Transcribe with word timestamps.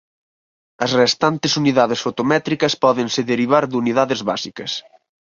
As 0.85 0.91
restantes 1.01 1.53
unidades 1.61 2.03
fotométricas 2.05 2.73
pódense 2.83 3.21
derivar 3.31 3.63
de 3.71 3.75
unidades 3.83 4.19
básicas. 4.29 4.71